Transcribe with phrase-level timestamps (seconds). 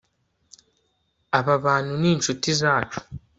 [1.37, 2.99] Aba bantu ni inshuti zacu